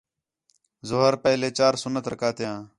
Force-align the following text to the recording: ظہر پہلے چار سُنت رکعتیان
ظہر 0.89 1.13
پہلے 1.25 1.49
چار 1.59 1.73
سُنت 1.83 2.05
رکعتیان 2.13 2.61